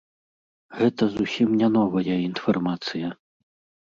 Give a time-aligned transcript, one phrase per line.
[0.77, 3.13] Гэта зусім не новая інфармацыя.